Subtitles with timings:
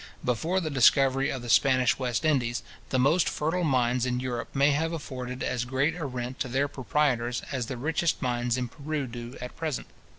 [0.25, 4.71] Before the discovery of the Spanish West Indies, the most fertile mines in Europe may
[4.71, 9.05] have afforded as great a rent to their proprietors as the richest mines in Peru
[9.05, 9.85] do at present.